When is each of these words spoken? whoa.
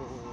whoa. 0.00 0.29